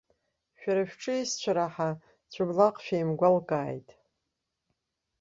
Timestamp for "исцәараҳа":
1.17-1.89